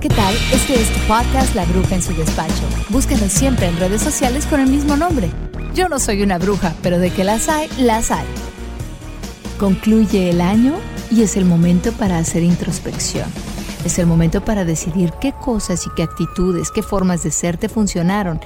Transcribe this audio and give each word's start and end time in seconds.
¿qué 0.00 0.08
tal? 0.08 0.34
Este 0.52 0.80
es 0.80 0.90
tu 0.90 1.00
podcast 1.00 1.54
La 1.54 1.66
Bruja 1.66 1.94
en 1.94 2.02
su 2.02 2.14
despacho. 2.14 2.62
Búscanos 2.88 3.30
siempre 3.30 3.66
en 3.66 3.76
redes 3.76 4.00
sociales 4.00 4.46
con 4.46 4.60
el 4.60 4.68
mismo 4.68 4.96
nombre. 4.96 5.30
Yo 5.74 5.88
no 5.88 5.98
soy 5.98 6.22
una 6.22 6.38
bruja, 6.38 6.74
pero 6.82 6.98
de 6.98 7.10
que 7.10 7.22
las 7.22 7.48
hay, 7.48 7.68
las 7.78 8.10
hay. 8.10 8.24
Concluye 9.58 10.30
el 10.30 10.40
año 10.40 10.74
y 11.10 11.22
es 11.22 11.36
el 11.36 11.44
momento 11.44 11.92
para 11.92 12.18
hacer 12.18 12.42
introspección. 12.42 13.26
Es 13.84 13.98
el 13.98 14.06
momento 14.06 14.42
para 14.42 14.66
decidir 14.66 15.12
qué 15.22 15.32
cosas 15.32 15.86
y 15.86 15.90
qué 15.96 16.02
actitudes, 16.02 16.70
qué 16.70 16.82
formas 16.82 17.22
de 17.22 17.30
ser 17.30 17.56
te 17.56 17.70
funcionaron, 17.70 18.38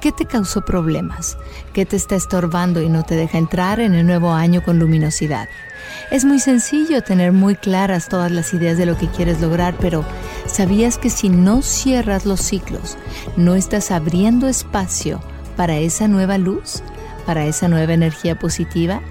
qué 0.00 0.10
te 0.10 0.24
causó 0.24 0.62
problemas, 0.62 1.36
qué 1.74 1.84
te 1.84 1.96
está 1.96 2.16
estorbando 2.16 2.80
y 2.80 2.88
no 2.88 3.02
te 3.02 3.14
deja 3.14 3.36
entrar 3.36 3.78
en 3.80 3.94
el 3.94 4.06
nuevo 4.06 4.32
año 4.32 4.62
con 4.62 4.78
luminosidad. 4.78 5.48
Es 6.10 6.24
muy 6.24 6.40
sencillo 6.40 7.02
tener 7.02 7.32
muy 7.32 7.56
claras 7.56 8.08
todas 8.08 8.32
las 8.32 8.54
ideas 8.54 8.78
de 8.78 8.86
lo 8.86 8.96
que 8.96 9.08
quieres 9.08 9.42
lograr, 9.42 9.74
pero 9.78 10.02
¿sabías 10.46 10.96
que 10.96 11.10
si 11.10 11.28
no 11.28 11.60
cierras 11.60 12.24
los 12.24 12.40
ciclos, 12.40 12.96
no 13.36 13.56
estás 13.56 13.90
abriendo 13.90 14.48
espacio 14.48 15.20
para 15.56 15.76
esa 15.76 16.08
nueva 16.08 16.38
luz, 16.38 16.82
para 17.26 17.44
esa 17.44 17.68
nueva 17.68 17.92
energía 17.92 18.38
positiva? 18.38 19.02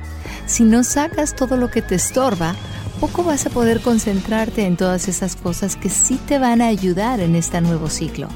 Si 0.47 0.63
no 0.63 0.83
sacas 0.83 1.35
todo 1.35 1.57
lo 1.57 1.69
que 1.69 1.83
te 1.83 1.93
estorba, 1.93 2.55
poco 2.99 3.23
vas 3.23 3.45
a 3.45 3.49
poder 3.49 3.79
concentrarte 3.81 4.65
en 4.65 4.75
todas 4.75 5.07
esas 5.07 5.35
cosas 5.35 5.75
que 5.75 5.89
sí 5.89 6.19
te 6.27 6.37
van 6.37 6.61
a 6.61 6.67
ayudar 6.67 7.21
en 7.21 7.35
este 7.35 7.61
nuevo 7.61 7.89
ciclo. 7.89 8.27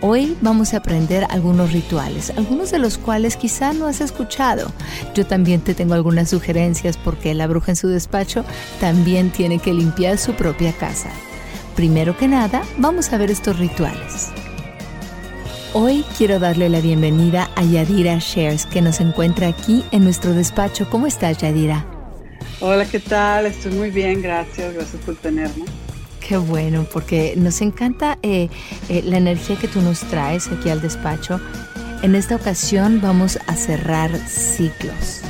Hoy 0.00 0.36
vamos 0.40 0.72
a 0.72 0.78
aprender 0.78 1.26
algunos 1.30 1.72
rituales, 1.72 2.30
algunos 2.36 2.70
de 2.70 2.78
los 2.78 2.98
cuales 2.98 3.36
quizá 3.36 3.72
no 3.72 3.86
has 3.86 4.00
escuchado. 4.00 4.70
Yo 5.14 5.26
también 5.26 5.60
te 5.60 5.74
tengo 5.74 5.94
algunas 5.94 6.30
sugerencias 6.30 6.96
porque 6.96 7.34
la 7.34 7.46
bruja 7.46 7.72
en 7.72 7.76
su 7.76 7.88
despacho 7.88 8.44
también 8.80 9.30
tiene 9.30 9.58
que 9.58 9.74
limpiar 9.74 10.18
su 10.18 10.34
propia 10.34 10.72
casa. 10.72 11.10
Primero 11.76 12.16
que 12.16 12.28
nada, 12.28 12.62
vamos 12.78 13.12
a 13.12 13.18
ver 13.18 13.30
estos 13.30 13.58
rituales. 13.58 14.30
Hoy 15.72 16.04
quiero 16.16 16.38
darle 16.38 16.68
la 16.68 16.80
bienvenida 16.80 17.50
a 17.56 17.64
Yadira 17.64 18.18
Shares, 18.18 18.64
que 18.64 18.80
nos 18.80 19.00
encuentra 19.00 19.48
aquí 19.48 19.84
en 19.90 20.04
nuestro 20.04 20.32
despacho. 20.32 20.88
¿Cómo 20.88 21.06
estás, 21.06 21.38
Yadira? 21.38 21.93
Hola, 22.66 22.86
¿qué 22.86 22.98
tal? 22.98 23.44
Estoy 23.44 23.72
muy 23.72 23.90
bien, 23.90 24.22
gracias. 24.22 24.72
Gracias 24.72 25.02
por 25.02 25.16
tenerme. 25.16 25.66
Qué 26.26 26.38
bueno, 26.38 26.86
porque 26.90 27.34
nos 27.36 27.60
encanta 27.60 28.18
eh, 28.22 28.48
eh, 28.88 29.02
la 29.04 29.18
energía 29.18 29.58
que 29.58 29.68
tú 29.68 29.82
nos 29.82 30.00
traes 30.00 30.48
aquí 30.48 30.70
al 30.70 30.80
despacho. 30.80 31.38
En 32.00 32.14
esta 32.14 32.36
ocasión 32.36 33.02
vamos 33.02 33.38
a 33.48 33.54
cerrar 33.54 34.16
ciclos. 34.16 35.20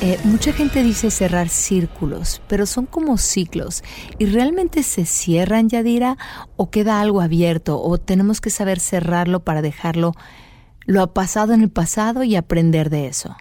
Eh, 0.00 0.18
mucha 0.24 0.54
gente 0.54 0.82
dice 0.82 1.10
cerrar 1.10 1.50
círculos, 1.50 2.40
pero 2.48 2.64
son 2.64 2.86
como 2.86 3.18
ciclos. 3.18 3.84
¿Y 4.18 4.24
realmente 4.24 4.82
se 4.82 5.04
cierran, 5.04 5.68
Yadira? 5.68 6.16
¿O 6.56 6.70
queda 6.70 7.02
algo 7.02 7.20
abierto? 7.20 7.82
¿O 7.82 7.98
tenemos 7.98 8.40
que 8.40 8.48
saber 8.48 8.80
cerrarlo 8.80 9.40
para 9.40 9.60
dejarlo 9.60 10.14
lo 10.86 11.02
ha 11.02 11.12
pasado 11.12 11.52
en 11.52 11.60
el 11.60 11.70
pasado 11.70 12.22
y 12.22 12.34
aprender 12.34 12.88
de 12.88 13.08
eso? 13.08 13.36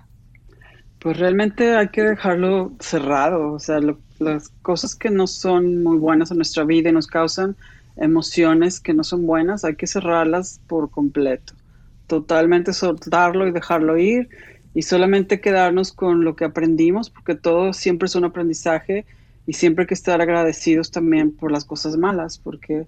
Pues 1.02 1.18
realmente 1.18 1.76
hay 1.76 1.90
que 1.90 2.04
dejarlo 2.04 2.74
cerrado. 2.80 3.54
O 3.54 3.60
sea, 3.60 3.80
lo, 3.80 4.00
las 4.20 4.50
cosas 4.62 4.96
que 4.96 5.10
no 5.10 5.26
son 5.26 5.82
muy 5.82 5.98
buenas 5.98 6.30
en 6.30 6.38
nuestra 6.38 6.64
vida 6.64 6.90
y 6.90 6.94
nos 6.94 7.08
causan 7.08 7.56
emociones 7.98 8.80
que 8.80 8.94
no 8.94 9.04
son 9.04 9.26
buenas, 9.26 9.66
hay 9.66 9.76
que 9.76 9.88
cerrarlas 9.88 10.62
por 10.68 10.92
completo. 10.92 11.54
Totalmente 12.06 12.72
soltarlo 12.74 13.48
y 13.48 13.52
dejarlo 13.52 13.98
ir 13.98 14.30
y 14.76 14.84
solamente 14.84 15.42
quedarnos 15.42 15.92
con 15.92 16.24
lo 16.24 16.36
que 16.36 16.46
aprendimos, 16.46 17.10
porque 17.10 17.36
todo 17.36 17.74
siempre 17.74 18.06
es 18.06 18.16
un 18.16 18.26
aprendizaje 18.26 19.06
y 19.48 19.54
siempre 19.54 19.84
hay 19.84 19.88
que 19.88 19.96
estar 19.96 20.22
agradecidos 20.22 20.92
también 20.92 21.32
por 21.32 21.52
las 21.52 21.66
cosas 21.66 21.98
malas, 21.98 22.38
porque 22.38 22.88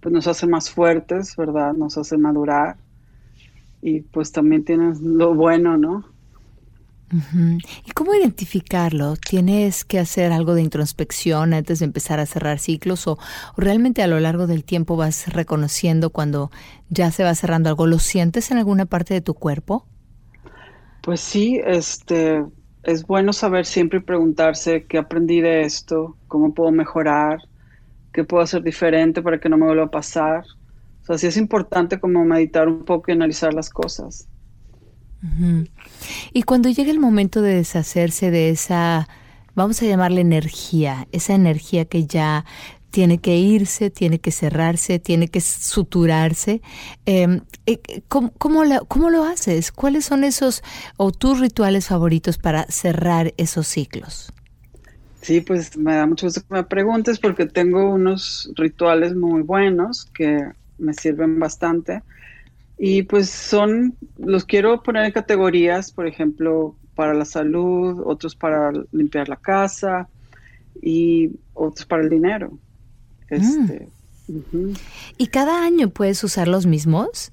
pues 0.00 0.12
nos 0.12 0.26
hace 0.26 0.46
más 0.46 0.70
fuertes, 0.70 1.34
¿verdad? 1.36 1.72
Nos 1.72 1.96
hace 1.96 2.18
madurar 2.18 2.76
y 3.80 4.00
pues 4.02 4.32
también 4.32 4.64
tienen 4.64 5.16
lo 5.16 5.34
bueno, 5.34 5.78
¿no? 5.78 6.13
¿Y 7.86 7.90
cómo 7.92 8.14
identificarlo? 8.14 9.14
¿Tienes 9.16 9.84
que 9.84 9.98
hacer 9.98 10.32
algo 10.32 10.54
de 10.54 10.62
introspección 10.62 11.54
antes 11.54 11.78
de 11.78 11.84
empezar 11.84 12.18
a 12.18 12.26
cerrar 12.26 12.58
ciclos 12.58 13.06
o, 13.06 13.18
realmente 13.56 14.02
a 14.02 14.06
lo 14.06 14.18
largo 14.18 14.46
del 14.46 14.64
tiempo 14.64 14.96
vas 14.96 15.32
reconociendo 15.32 16.10
cuando 16.10 16.50
ya 16.88 17.10
se 17.10 17.22
va 17.22 17.34
cerrando 17.34 17.68
algo? 17.68 17.86
¿Lo 17.86 17.98
sientes 17.98 18.50
en 18.50 18.58
alguna 18.58 18.86
parte 18.86 19.14
de 19.14 19.20
tu 19.20 19.34
cuerpo? 19.34 19.86
Pues 21.02 21.20
sí, 21.20 21.60
este, 21.64 22.44
es 22.82 23.06
bueno 23.06 23.32
saber 23.32 23.66
siempre 23.66 24.00
preguntarse 24.00 24.84
qué 24.84 24.98
aprendí 24.98 25.40
de 25.40 25.62
esto, 25.62 26.16
cómo 26.26 26.52
puedo 26.52 26.72
mejorar, 26.72 27.38
qué 28.12 28.24
puedo 28.24 28.42
hacer 28.42 28.62
diferente 28.62 29.22
para 29.22 29.38
que 29.38 29.48
no 29.48 29.56
me 29.56 29.66
vuelva 29.66 29.84
a 29.84 29.90
pasar. 29.90 30.44
O 31.02 31.06
sea, 31.06 31.18
sí 31.18 31.26
es 31.26 31.36
importante 31.36 32.00
como 32.00 32.24
meditar 32.24 32.66
un 32.66 32.84
poco 32.84 33.10
y 33.10 33.12
analizar 33.14 33.54
las 33.54 33.70
cosas. 33.70 34.26
Y 36.32 36.42
cuando 36.42 36.68
llega 36.68 36.90
el 36.90 37.00
momento 37.00 37.42
de 37.42 37.54
deshacerse 37.54 38.30
de 38.30 38.50
esa, 38.50 39.08
vamos 39.54 39.80
a 39.82 39.86
llamarle 39.86 40.20
energía, 40.20 41.08
esa 41.12 41.34
energía 41.34 41.84
que 41.86 42.06
ya 42.06 42.44
tiene 42.94 43.18
que 43.18 43.36
irse, 43.36 43.90
tiene 43.90 44.20
que 44.20 44.30
cerrarse, 44.30 45.00
tiene 45.00 45.26
que 45.26 45.40
suturarse. 45.40 46.62
Em, 47.06 47.40
eh, 47.66 47.80
¿cómo, 48.06 48.32
cómo, 48.38 48.62
lo, 48.62 49.24
haces? 49.24 49.72
¿Cuáles 49.72 50.04
son 50.04 50.22
esos 50.22 50.62
o 50.96 51.10
tus 51.10 51.40
rituales 51.40 51.88
favoritos 51.88 52.38
para 52.38 52.66
cerrar 52.68 53.34
esos 53.36 53.66
ciclos? 53.66 54.32
Sí, 55.22 55.40
pues 55.40 55.76
me 55.76 55.94
da 55.94 56.06
mucho 56.06 56.26
gusto 56.26 56.42
que 56.42 56.54
me 56.54 56.62
preguntes 56.62 57.18
porque 57.18 57.46
tengo 57.46 57.90
unos 57.90 58.52
rituales 58.54 59.16
muy 59.16 59.42
buenos 59.42 60.04
que 60.14 60.52
me 60.78 60.94
sirven 60.94 61.40
bastante. 61.40 62.02
Y 62.78 63.02
pues 63.02 63.30
son, 63.30 63.96
los 64.18 64.44
quiero 64.44 64.82
poner 64.82 65.04
en 65.04 65.12
categorías, 65.12 65.92
por 65.92 66.06
ejemplo, 66.06 66.76
para 66.94 67.14
la 67.14 67.24
salud, 67.24 68.02
otros 68.04 68.34
para 68.34 68.72
limpiar 68.92 69.28
la 69.28 69.36
casa 69.36 70.08
y 70.82 71.30
otros 71.54 71.86
para 71.86 72.02
el 72.02 72.10
dinero. 72.10 72.58
Mm. 73.30 73.34
Este, 73.34 73.88
¿Y 75.18 75.26
cada 75.28 75.64
año 75.64 75.90
puedes 75.90 76.22
usar 76.24 76.48
los 76.48 76.66
mismos? 76.66 77.32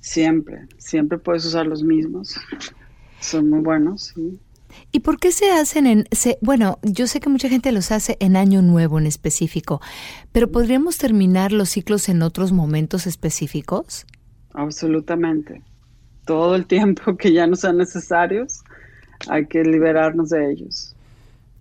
Siempre, 0.00 0.66
siempre 0.78 1.18
puedes 1.18 1.44
usar 1.44 1.66
los 1.66 1.82
mismos. 1.82 2.36
Son 3.20 3.48
muy 3.48 3.60
buenos, 3.60 4.12
sí. 4.14 4.38
¿Y 4.92 5.00
por 5.00 5.18
qué 5.18 5.32
se 5.32 5.50
hacen 5.52 5.86
en... 5.86 6.04
bueno, 6.40 6.78
yo 6.82 7.06
sé 7.06 7.20
que 7.20 7.28
mucha 7.28 7.48
gente 7.48 7.72
los 7.72 7.90
hace 7.92 8.16
en 8.20 8.36
año 8.36 8.60
nuevo 8.60 8.98
en 8.98 9.06
específico, 9.06 9.80
pero 10.32 10.50
¿podríamos 10.50 10.98
terminar 10.98 11.52
los 11.52 11.70
ciclos 11.70 12.08
en 12.08 12.22
otros 12.22 12.52
momentos 12.52 13.06
específicos? 13.06 14.06
Absolutamente. 14.54 15.62
Todo 16.24 16.54
el 16.54 16.66
tiempo 16.66 17.16
que 17.16 17.32
ya 17.32 17.46
no 17.46 17.56
sean 17.56 17.76
necesarios, 17.76 18.62
hay 19.28 19.46
que 19.46 19.62
liberarnos 19.62 20.30
de 20.30 20.50
ellos. 20.50 20.94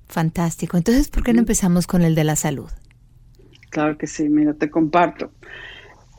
Fantástico. 0.08 0.78
Entonces, 0.78 1.10
¿por 1.10 1.24
qué 1.24 1.34
no 1.34 1.40
empezamos 1.40 1.88
con 1.88 2.04
el 2.04 2.16
de 2.16 2.24
la 2.24 2.36
salud? 2.36 2.70
Claro 3.70 3.98
que 3.98 4.08
sí, 4.08 4.30
mira, 4.30 4.54
te 4.54 4.70
comparto. 4.70 5.32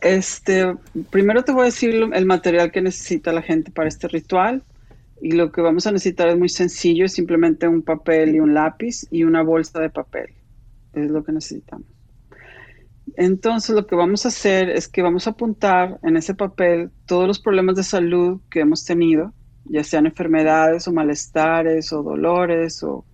Este, 0.03 0.75
primero 1.11 1.45
te 1.45 1.53
voy 1.53 1.63
a 1.63 1.67
decir 1.67 1.95
el 2.13 2.27
material 2.27 2.73
que 2.73 2.83
necesita 2.83 3.33
la 3.33 3.43
gente 3.43 3.71
para 3.71 3.89
este 3.89 4.09
ritual. 4.09 4.63
Y 5.23 5.33
lo 5.33 5.53
que 5.53 5.63
vamos 5.63 5.87
a 5.87 5.93
necesitar 5.93 6.29
es 6.29 6.37
muy 6.37 6.49
sencillo, 6.49 7.09
simplemente 7.09 7.69
un 7.69 7.83
papel 7.83 8.35
y 8.35 8.41
un 8.41 8.53
lápiz 8.53 9.07
y 9.11 9.23
una 9.23 9.43
bolsa 9.43 9.81
de 9.81 9.89
papel. 9.89 10.35
Es 10.93 11.11
lo 11.11 11.25
que 11.25 11.33
necesitamos. 11.33 11.87
Entonces 13.17 13.75
lo 13.75 13.87
que 13.87 13.95
vamos 13.95 14.25
a 14.25 14.29
hacer 14.29 14.71
es 14.71 14.89
que 14.89 15.03
vamos 15.03 15.27
a 15.27 15.31
apuntar 15.31 15.99
en 16.03 16.17
ese 16.17 16.35
papel 16.35 16.91
todos 17.07 17.27
los 17.27 17.39
problemas 17.39 17.77
de 17.77 17.83
salud 17.83 18.41
que 18.51 18.61
hemos 18.61 18.85
tenido, 18.85 19.33
ya 19.67 19.85
sean 19.85 20.07
enfermedades 20.07 20.89
o 20.89 20.93
malestares 20.93 21.93
o 21.93 22.03
dolores 22.03 22.83
o 22.83 23.05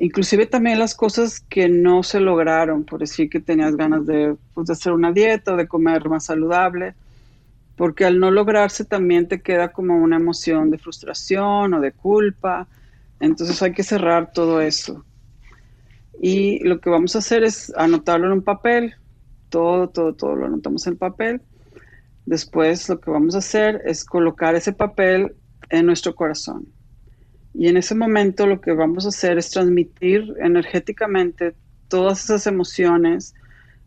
inclusive 0.00 0.46
también 0.46 0.78
las 0.78 0.94
cosas 0.94 1.40
que 1.40 1.68
no 1.68 2.02
se 2.02 2.20
lograron, 2.20 2.84
por 2.84 3.00
decir 3.00 3.30
que 3.30 3.40
tenías 3.40 3.76
ganas 3.76 4.06
de, 4.06 4.36
pues, 4.52 4.66
de 4.66 4.72
hacer 4.72 4.92
una 4.92 5.12
dieta 5.12 5.54
o 5.54 5.56
de 5.56 5.68
comer 5.68 6.08
más 6.08 6.26
saludable, 6.26 6.94
porque 7.76 8.04
al 8.04 8.18
no 8.18 8.30
lograrse 8.30 8.84
también 8.84 9.28
te 9.28 9.40
queda 9.40 9.72
como 9.72 9.96
una 9.96 10.16
emoción 10.16 10.70
de 10.70 10.78
frustración 10.78 11.74
o 11.74 11.80
de 11.80 11.92
culpa, 11.92 12.66
entonces 13.20 13.62
hay 13.62 13.72
que 13.72 13.82
cerrar 13.82 14.32
todo 14.32 14.60
eso. 14.60 15.04
Y 16.20 16.62
lo 16.64 16.80
que 16.80 16.90
vamos 16.90 17.14
a 17.14 17.18
hacer 17.18 17.44
es 17.44 17.72
anotarlo 17.76 18.26
en 18.26 18.32
un 18.32 18.42
papel, 18.42 18.94
todo, 19.54 19.88
todo, 19.88 20.14
todo 20.14 20.34
lo 20.34 20.46
anotamos 20.46 20.84
en 20.88 20.96
papel. 20.96 21.40
Después 22.26 22.88
lo 22.88 22.98
que 22.98 23.12
vamos 23.12 23.36
a 23.36 23.38
hacer 23.38 23.80
es 23.84 24.04
colocar 24.04 24.56
ese 24.56 24.72
papel 24.72 25.36
en 25.70 25.86
nuestro 25.86 26.12
corazón. 26.16 26.66
Y 27.54 27.68
en 27.68 27.76
ese 27.76 27.94
momento 27.94 28.48
lo 28.48 28.60
que 28.60 28.72
vamos 28.72 29.04
a 29.06 29.10
hacer 29.10 29.38
es 29.38 29.50
transmitir 29.50 30.34
energéticamente 30.40 31.54
todas 31.86 32.24
esas 32.24 32.48
emociones 32.48 33.32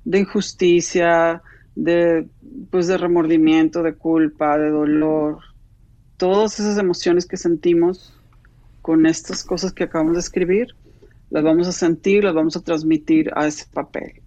de 0.06 0.20
injusticia, 0.20 1.42
de, 1.76 2.30
pues 2.72 2.88
de 2.88 2.98
remordimiento, 2.98 3.84
de 3.84 3.94
culpa, 3.94 4.58
de 4.58 4.70
dolor, 4.70 5.40
todas 6.16 6.62
esas 6.62 6.78
emociones 6.78 7.26
que 7.26 7.36
sentimos 7.36 8.18
con 8.82 9.06
estas 9.06 9.44
cosas 9.44 9.74
que 9.74 9.84
acabamos 9.84 10.14
de 10.14 10.22
escribir, 10.22 10.68
las 11.30 11.44
vamos 11.44 11.68
a 11.68 11.74
sentir, 11.74 12.24
las 12.24 12.34
vamos 12.34 12.56
a 12.56 12.62
transmitir 12.62 13.30
a 13.36 13.48
ese 13.48 13.66
papel. 13.74 14.22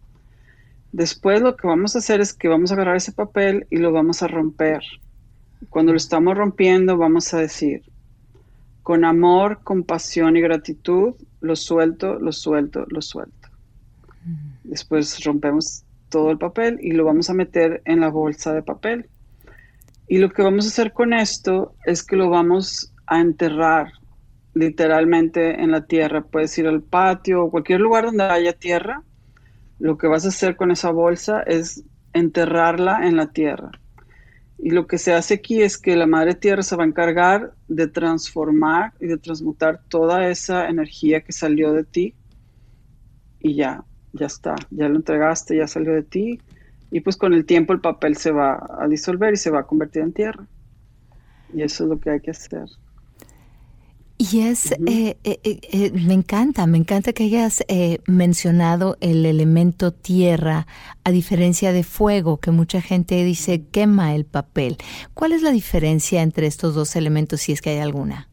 Después 0.92 1.40
lo 1.40 1.56
que 1.56 1.66
vamos 1.66 1.94
a 1.94 2.00
hacer 2.00 2.20
es 2.20 2.34
que 2.34 2.48
vamos 2.48 2.70
a 2.70 2.74
agarrar 2.74 2.96
ese 2.96 3.12
papel 3.12 3.66
y 3.70 3.76
lo 3.76 3.92
vamos 3.92 4.22
a 4.22 4.28
romper. 4.28 4.82
Cuando 5.68 5.92
lo 5.92 5.96
estamos 5.96 6.36
rompiendo 6.36 6.96
vamos 6.96 7.32
a 7.32 7.38
decir, 7.38 7.82
con 8.82 9.04
amor, 9.04 9.60
compasión 9.62 10.36
y 10.36 10.40
gratitud, 10.40 11.14
lo 11.40 11.54
suelto, 11.54 12.18
lo 12.18 12.32
suelto, 12.32 12.86
lo 12.88 13.02
suelto. 13.02 13.48
Después 14.64 15.22
rompemos 15.24 15.84
todo 16.08 16.30
el 16.30 16.38
papel 16.38 16.78
y 16.82 16.92
lo 16.92 17.04
vamos 17.04 17.30
a 17.30 17.34
meter 17.34 17.82
en 17.84 18.00
la 18.00 18.08
bolsa 18.08 18.52
de 18.52 18.62
papel. 18.62 19.06
Y 20.08 20.18
lo 20.18 20.30
que 20.30 20.42
vamos 20.42 20.64
a 20.64 20.68
hacer 20.68 20.92
con 20.92 21.12
esto 21.12 21.74
es 21.84 22.02
que 22.02 22.16
lo 22.16 22.28
vamos 22.28 22.92
a 23.06 23.20
enterrar 23.20 23.92
literalmente 24.54 25.62
en 25.62 25.70
la 25.70 25.86
tierra. 25.86 26.22
Puedes 26.22 26.56
ir 26.58 26.66
al 26.66 26.82
patio 26.82 27.44
o 27.44 27.50
cualquier 27.50 27.80
lugar 27.80 28.06
donde 28.06 28.24
haya 28.24 28.52
tierra. 28.52 29.02
Lo 29.80 29.96
que 29.98 30.06
vas 30.06 30.26
a 30.26 30.28
hacer 30.28 30.56
con 30.56 30.70
esa 30.70 30.90
bolsa 30.90 31.42
es 31.42 31.82
enterrarla 32.12 33.08
en 33.08 33.16
la 33.16 33.32
tierra. 33.32 33.70
Y 34.58 34.70
lo 34.70 34.86
que 34.86 34.98
se 34.98 35.14
hace 35.14 35.34
aquí 35.34 35.62
es 35.62 35.78
que 35.78 35.96
la 35.96 36.06
Madre 36.06 36.34
Tierra 36.34 36.62
se 36.62 36.76
va 36.76 36.84
a 36.84 36.86
encargar 36.86 37.54
de 37.66 37.88
transformar 37.88 38.92
y 39.00 39.06
de 39.06 39.16
transmutar 39.16 39.80
toda 39.88 40.28
esa 40.28 40.68
energía 40.68 41.22
que 41.22 41.32
salió 41.32 41.72
de 41.72 41.84
ti. 41.84 42.14
Y 43.40 43.54
ya, 43.54 43.84
ya 44.12 44.26
está, 44.26 44.54
ya 44.70 44.86
lo 44.90 44.96
entregaste, 44.96 45.56
ya 45.56 45.66
salió 45.66 45.94
de 45.94 46.02
ti. 46.02 46.40
Y 46.90 47.00
pues 47.00 47.16
con 47.16 47.32
el 47.32 47.46
tiempo 47.46 47.72
el 47.72 47.80
papel 47.80 48.18
se 48.18 48.32
va 48.32 48.68
a 48.78 48.86
disolver 48.86 49.32
y 49.32 49.38
se 49.38 49.50
va 49.50 49.60
a 49.60 49.66
convertir 49.66 50.02
en 50.02 50.12
tierra. 50.12 50.46
Y 51.54 51.62
eso 51.62 51.84
es 51.84 51.90
lo 51.90 51.98
que 51.98 52.10
hay 52.10 52.20
que 52.20 52.32
hacer. 52.32 52.66
Y 54.22 54.42
es, 54.42 54.72
eh, 54.72 55.16
eh, 55.24 55.40
eh, 55.42 55.92
me 55.94 56.12
encanta, 56.12 56.66
me 56.66 56.76
encanta 56.76 57.14
que 57.14 57.24
hayas 57.24 57.64
mencionado 58.06 58.98
el 59.00 59.24
elemento 59.24 59.92
tierra, 59.92 60.66
a 61.04 61.10
diferencia 61.10 61.72
de 61.72 61.84
fuego, 61.84 62.36
que 62.36 62.50
mucha 62.50 62.82
gente 62.82 63.24
dice 63.24 63.64
quema 63.72 64.14
el 64.14 64.26
papel. 64.26 64.76
¿Cuál 65.14 65.32
es 65.32 65.40
la 65.40 65.50
diferencia 65.52 66.20
entre 66.20 66.46
estos 66.46 66.74
dos 66.74 66.96
elementos, 66.96 67.40
si 67.40 67.52
es 67.52 67.62
que 67.62 67.70
hay 67.70 67.78
alguna? 67.78 68.28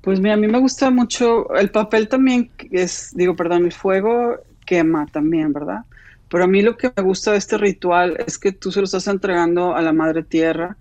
Pues 0.00 0.18
mira, 0.18 0.34
a 0.34 0.38
mí 0.38 0.48
me 0.48 0.58
gusta 0.58 0.90
mucho, 0.90 1.54
el 1.54 1.70
papel 1.70 2.08
también 2.08 2.50
es, 2.72 3.12
digo, 3.14 3.36
perdón, 3.36 3.66
el 3.66 3.72
fuego 3.72 4.40
quema 4.66 5.06
también, 5.06 5.52
¿verdad? 5.52 5.84
Pero 6.28 6.42
a 6.42 6.48
mí 6.48 6.62
lo 6.62 6.76
que 6.76 6.92
me 6.96 7.02
gusta 7.04 7.30
de 7.30 7.38
este 7.38 7.58
ritual 7.58 8.16
es 8.26 8.38
que 8.38 8.50
tú 8.50 8.72
se 8.72 8.80
lo 8.80 8.86
estás 8.86 9.06
entregando 9.06 9.76
a 9.76 9.82
la 9.82 9.92
Madre 9.92 10.24
Tierra 10.24 10.76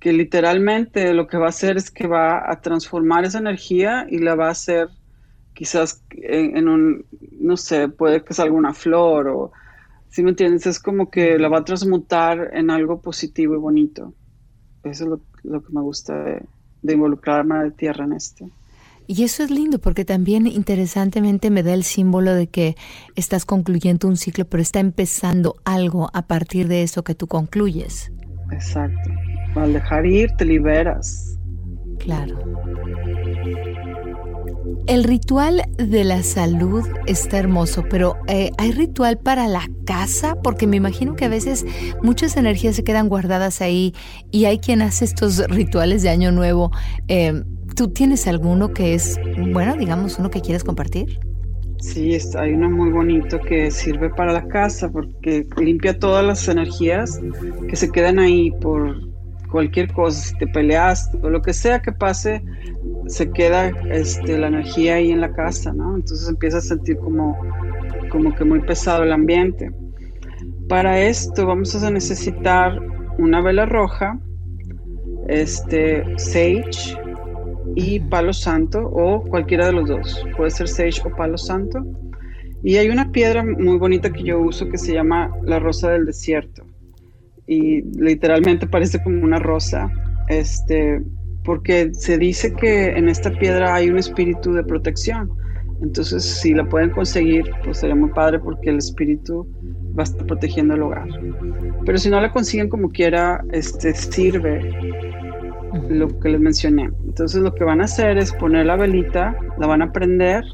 que 0.00 0.12
literalmente 0.12 1.12
lo 1.12 1.26
que 1.26 1.38
va 1.38 1.46
a 1.46 1.50
hacer 1.50 1.76
es 1.76 1.90
que 1.90 2.06
va 2.06 2.50
a 2.50 2.60
transformar 2.60 3.24
esa 3.24 3.38
energía 3.38 4.06
y 4.08 4.18
la 4.18 4.34
va 4.34 4.48
a 4.48 4.52
hacer 4.52 4.88
quizás 5.54 6.04
en, 6.10 6.68
un, 6.68 7.04
no 7.40 7.56
sé, 7.56 7.88
puede 7.88 8.22
que 8.22 8.32
salga 8.32 8.54
una 8.54 8.72
flor 8.72 9.28
o, 9.28 9.52
si 10.08 10.22
me 10.22 10.30
entiendes? 10.30 10.66
Es 10.66 10.78
como 10.78 11.10
que 11.10 11.36
la 11.38 11.48
va 11.48 11.58
a 11.58 11.64
transmutar 11.64 12.50
en 12.52 12.70
algo 12.70 13.00
positivo 13.00 13.54
y 13.54 13.58
bonito. 13.58 14.14
Eso 14.84 15.04
es 15.04 15.10
lo, 15.42 15.62
que 15.62 15.72
me 15.72 15.80
gusta 15.80 16.22
de, 16.22 16.42
de 16.82 16.92
involucrarme 16.92 17.64
de 17.64 17.70
tierra 17.72 18.04
en 18.04 18.12
esto. 18.12 18.48
Y 19.08 19.24
eso 19.24 19.42
es 19.42 19.50
lindo 19.50 19.80
porque 19.80 20.04
también 20.04 20.46
interesantemente 20.46 21.50
me 21.50 21.62
da 21.62 21.74
el 21.74 21.82
símbolo 21.82 22.34
de 22.34 22.46
que 22.46 22.76
estás 23.16 23.44
concluyendo 23.44 24.06
un 24.06 24.16
ciclo, 24.16 24.44
pero 24.44 24.62
está 24.62 24.78
empezando 24.80 25.56
algo 25.64 26.08
a 26.12 26.26
partir 26.26 26.68
de 26.68 26.82
eso 26.82 27.02
que 27.02 27.14
tú 27.14 27.26
concluyes. 27.26 28.12
Exacto. 28.52 29.10
Al 29.54 29.72
dejar 29.72 30.06
ir, 30.06 30.30
te 30.38 30.44
liberas. 30.44 31.38
Claro. 31.98 32.38
El 34.86 35.04
ritual 35.04 35.62
de 35.76 36.04
la 36.04 36.22
salud 36.22 36.82
está 37.06 37.38
hermoso, 37.38 37.84
pero 37.90 38.16
eh, 38.26 38.50
¿hay 38.56 38.72
ritual 38.72 39.18
para 39.18 39.46
la 39.46 39.68
casa? 39.84 40.36
Porque 40.42 40.66
me 40.66 40.76
imagino 40.76 41.14
que 41.14 41.26
a 41.26 41.28
veces 41.28 41.66
muchas 42.02 42.36
energías 42.36 42.76
se 42.76 42.84
quedan 42.84 43.08
guardadas 43.08 43.60
ahí 43.60 43.94
y 44.30 44.46
hay 44.46 44.58
quien 44.58 44.80
hace 44.80 45.04
estos 45.04 45.46
rituales 45.48 46.02
de 46.02 46.08
Año 46.08 46.32
Nuevo. 46.32 46.70
Eh, 47.08 47.42
¿Tú 47.76 47.88
tienes 47.88 48.26
alguno 48.26 48.72
que 48.72 48.94
es, 48.94 49.20
bueno, 49.52 49.76
digamos, 49.76 50.18
uno 50.18 50.30
que 50.30 50.40
quieres 50.40 50.64
compartir? 50.64 51.18
Sí, 51.80 52.16
hay 52.36 52.54
uno 52.54 52.70
muy 52.70 52.90
bonito 52.90 53.38
que 53.40 53.70
sirve 53.70 54.10
para 54.10 54.32
la 54.32 54.48
casa 54.48 54.90
porque 54.90 55.46
limpia 55.58 55.98
todas 55.98 56.24
las 56.24 56.48
energías 56.48 57.20
que 57.68 57.76
se 57.76 57.90
quedan 57.90 58.18
ahí 58.18 58.50
por 58.60 59.07
cualquier 59.48 59.92
cosa, 59.92 60.20
si 60.20 60.36
te 60.36 60.46
peleas 60.46 61.10
o 61.22 61.30
lo 61.30 61.42
que 61.42 61.52
sea 61.52 61.80
que 61.80 61.92
pase, 61.92 62.42
se 63.06 63.30
queda 63.30 63.68
este, 63.90 64.38
la 64.38 64.48
energía 64.48 64.96
ahí 64.96 65.10
en 65.10 65.20
la 65.20 65.32
casa, 65.32 65.72
¿no? 65.72 65.96
Entonces 65.96 66.28
empieza 66.28 66.58
a 66.58 66.60
sentir 66.60 66.98
como, 66.98 67.36
como 68.10 68.34
que 68.34 68.44
muy 68.44 68.60
pesado 68.60 69.02
el 69.02 69.12
ambiente. 69.12 69.72
Para 70.68 71.00
esto 71.00 71.46
vamos 71.46 71.74
a 71.82 71.90
necesitar 71.90 72.78
una 73.18 73.40
vela 73.40 73.66
roja, 73.66 74.18
este, 75.28 76.04
sage 76.18 76.96
y 77.74 78.00
palo 78.00 78.32
santo 78.32 78.80
o 78.80 79.22
cualquiera 79.24 79.66
de 79.66 79.72
los 79.72 79.88
dos. 79.88 80.26
Puede 80.36 80.50
ser 80.50 80.68
sage 80.68 81.02
o 81.04 81.16
palo 81.16 81.38
santo. 81.38 81.84
Y 82.62 82.76
hay 82.76 82.88
una 82.88 83.12
piedra 83.12 83.44
muy 83.44 83.78
bonita 83.78 84.10
que 84.10 84.24
yo 84.24 84.40
uso 84.40 84.68
que 84.68 84.78
se 84.78 84.92
llama 84.92 85.30
la 85.44 85.58
rosa 85.58 85.90
del 85.90 86.06
desierto 86.06 86.67
y 87.48 87.82
literalmente 87.98 88.66
parece 88.66 89.02
como 89.02 89.24
una 89.24 89.38
rosa, 89.38 89.90
este, 90.28 91.02
porque 91.44 91.90
se 91.94 92.18
dice 92.18 92.52
que 92.52 92.90
en 92.90 93.08
esta 93.08 93.30
piedra 93.30 93.74
hay 93.74 93.88
un 93.88 93.98
espíritu 93.98 94.52
de 94.52 94.62
protección. 94.62 95.30
Entonces, 95.80 96.24
si 96.24 96.52
la 96.52 96.68
pueden 96.68 96.90
conseguir, 96.90 97.50
pues 97.64 97.78
sería 97.78 97.94
muy 97.94 98.10
padre 98.10 98.38
porque 98.38 98.68
el 98.68 98.76
espíritu 98.78 99.48
va 99.98 100.02
a 100.02 100.04
estar 100.04 100.26
protegiendo 100.26 100.74
el 100.74 100.82
hogar. 100.82 101.08
Pero 101.86 101.98
si 101.98 102.10
no 102.10 102.20
la 102.20 102.32
consiguen 102.32 102.68
como 102.68 102.90
quiera, 102.90 103.42
este 103.52 103.94
sirve 103.94 104.70
lo 105.88 106.08
que 106.20 106.28
les 106.28 106.40
mencioné. 106.40 106.90
Entonces, 107.06 107.40
lo 107.40 107.54
que 107.54 107.64
van 107.64 107.80
a 107.80 107.84
hacer 107.84 108.18
es 108.18 108.32
poner 108.32 108.66
la 108.66 108.76
velita, 108.76 109.34
la 109.58 109.66
van 109.66 109.80
a 109.80 109.92
prender 109.92 110.44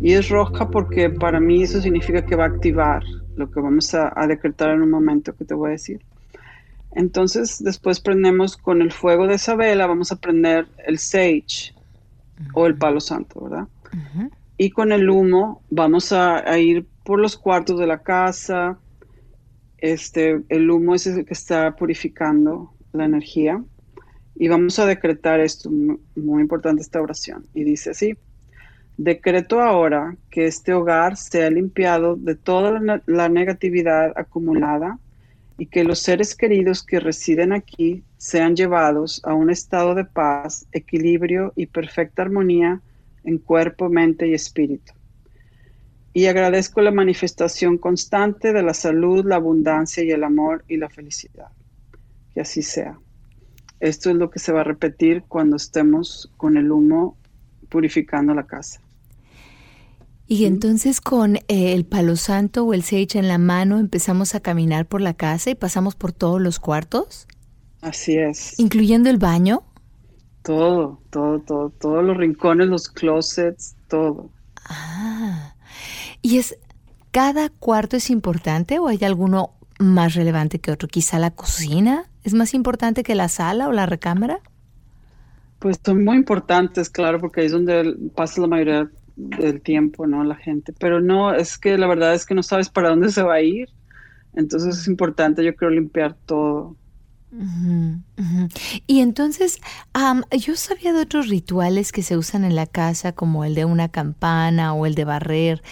y 0.00 0.12
es 0.12 0.28
roja 0.28 0.68
porque 0.70 1.10
para 1.10 1.38
mí 1.38 1.62
eso 1.62 1.80
significa 1.80 2.24
que 2.24 2.36
va 2.36 2.44
a 2.44 2.48
activar 2.48 3.02
lo 3.38 3.50
que 3.50 3.60
vamos 3.60 3.94
a, 3.94 4.12
decretar 4.26 4.70
en 4.70 4.82
un 4.82 4.90
momento 4.90 5.34
que 5.34 5.44
te 5.44 5.54
voy 5.54 5.68
a 5.68 5.72
decir. 5.72 6.00
Entonces, 6.92 7.62
después 7.62 8.00
prendemos 8.00 8.56
con 8.56 8.82
el 8.82 8.92
fuego 8.92 9.26
de 9.26 9.34
esa 9.34 9.54
vela, 9.54 9.86
vamos 9.86 10.10
a 10.12 10.16
prender 10.16 10.66
el 10.86 10.98
sage 10.98 11.74
o 12.54 12.66
el 12.66 12.76
palo 12.76 13.00
santo, 13.00 13.42
¿verdad? 13.42 13.68
Y 14.56 14.70
con 14.70 14.92
el 14.92 15.08
humo 15.08 15.62
vamos 15.70 16.12
a, 16.12 16.58
ir 16.58 16.86
por 17.04 17.20
los 17.20 17.36
cuartos 17.36 17.78
de 17.78 17.86
la 17.86 18.02
casa. 18.02 18.78
Este, 19.78 20.42
el 20.48 20.70
humo 20.70 20.94
es 20.94 21.06
el 21.06 21.24
que 21.24 21.34
está 21.34 21.76
purificando 21.76 22.72
la 22.92 23.04
energía. 23.04 23.62
Y 24.34 24.48
vamos 24.48 24.78
a 24.78 24.86
decretar 24.86 25.40
esto, 25.40 25.70
muy 25.70 26.42
importante 26.42 26.82
esta 26.82 27.00
oración. 27.00 27.46
Y 27.54 27.64
dice 27.64 27.90
así, 27.90 28.16
Decreto 28.98 29.60
ahora 29.60 30.16
que 30.28 30.46
este 30.46 30.74
hogar 30.74 31.16
sea 31.16 31.50
limpiado 31.50 32.16
de 32.16 32.34
toda 32.34 33.00
la 33.06 33.28
negatividad 33.28 34.12
acumulada 34.16 34.98
y 35.58 35.66
que 35.66 35.82
los 35.82 35.98
seres 35.98 36.36
queridos 36.36 36.84
que 36.84 37.00
residen 37.00 37.52
aquí 37.52 38.04
sean 38.16 38.54
llevados 38.54 39.20
a 39.24 39.34
un 39.34 39.50
estado 39.50 39.96
de 39.96 40.04
paz, 40.04 40.66
equilibrio 40.70 41.52
y 41.56 41.66
perfecta 41.66 42.22
armonía 42.22 42.80
en 43.24 43.38
cuerpo, 43.38 43.88
mente 43.88 44.28
y 44.28 44.34
espíritu. 44.34 44.92
Y 46.14 46.26
agradezco 46.26 46.80
la 46.80 46.92
manifestación 46.92 47.76
constante 47.76 48.52
de 48.52 48.62
la 48.62 48.72
salud, 48.72 49.26
la 49.26 49.36
abundancia 49.36 50.04
y 50.04 50.12
el 50.12 50.22
amor 50.22 50.64
y 50.68 50.76
la 50.76 50.88
felicidad. 50.88 51.48
Que 52.32 52.40
así 52.40 52.62
sea. 52.62 52.98
Esto 53.80 54.10
es 54.10 54.16
lo 54.16 54.30
que 54.30 54.38
se 54.38 54.52
va 54.52 54.60
a 54.60 54.64
repetir 54.64 55.24
cuando 55.26 55.56
estemos 55.56 56.32
con 56.36 56.56
el 56.56 56.70
humo 56.70 57.16
purificando 57.68 58.32
la 58.32 58.46
casa. 58.46 58.80
Y 60.30 60.44
entonces 60.44 61.00
con 61.00 61.36
eh, 61.36 61.42
el 61.48 61.86
palo 61.86 62.14
santo 62.16 62.64
o 62.64 62.74
el 62.74 62.82
sage 62.82 63.18
en 63.18 63.28
la 63.28 63.38
mano 63.38 63.78
empezamos 63.78 64.34
a 64.34 64.40
caminar 64.40 64.84
por 64.84 65.00
la 65.00 65.14
casa 65.14 65.48
y 65.48 65.54
pasamos 65.54 65.94
por 65.94 66.12
todos 66.12 66.38
los 66.38 66.60
cuartos. 66.60 67.26
Así 67.80 68.18
es. 68.18 68.58
Incluyendo 68.58 69.08
el 69.08 69.16
baño. 69.16 69.62
Todo, 70.42 71.00
todo, 71.08 71.40
todo, 71.40 71.70
todos 71.70 72.04
los 72.04 72.14
rincones, 72.14 72.68
los 72.68 72.88
closets, 72.88 73.74
todo. 73.88 74.30
Ah. 74.66 75.54
¿Y 76.20 76.36
es 76.36 76.58
cada 77.10 77.48
cuarto 77.48 77.96
es 77.96 78.10
importante 78.10 78.78
o 78.78 78.88
hay 78.88 79.02
alguno 79.04 79.54
más 79.78 80.14
relevante 80.14 80.58
que 80.58 80.70
otro? 80.70 80.88
Quizá 80.88 81.18
la 81.18 81.30
cocina 81.30 82.04
es 82.22 82.34
más 82.34 82.52
importante 82.52 83.02
que 83.02 83.14
la 83.14 83.28
sala 83.28 83.66
o 83.66 83.72
la 83.72 83.86
recámara. 83.86 84.40
Pues 85.58 85.80
son 85.82 86.04
muy 86.04 86.16
importantes, 86.16 86.90
claro, 86.90 87.18
porque 87.18 87.40
ahí 87.40 87.46
es 87.46 87.52
donde 87.52 87.96
pasa 88.14 88.42
la 88.42 88.46
mayoría 88.46 88.90
del 89.18 89.60
tiempo, 89.60 90.06
¿no? 90.06 90.22
La 90.22 90.36
gente. 90.36 90.72
Pero 90.78 91.00
no, 91.00 91.34
es 91.34 91.58
que 91.58 91.76
la 91.76 91.88
verdad 91.88 92.14
es 92.14 92.24
que 92.24 92.34
no 92.34 92.42
sabes 92.42 92.70
para 92.70 92.90
dónde 92.90 93.10
se 93.10 93.22
va 93.22 93.34
a 93.34 93.42
ir. 93.42 93.68
Entonces 94.34 94.78
es 94.78 94.86
importante, 94.86 95.44
yo 95.44 95.54
creo, 95.56 95.70
limpiar 95.70 96.16
todo, 96.24 96.76
Y 98.86 99.00
entonces, 99.00 99.58
yo 100.38 100.54
sabía 100.54 100.92
de 100.92 101.00
otros 101.00 101.28
rituales 101.28 101.90
que 101.90 102.02
se 102.02 102.16
usan 102.16 102.44
en 102.44 102.54
la 102.54 102.66
casa, 102.66 103.12
como 103.12 103.44
el 103.44 103.54
de 103.54 103.64
una 103.64 103.88
campana 103.88 104.72
o 104.74 104.86
el 104.86 104.94
de 104.94 105.04
barrer. 105.04 105.62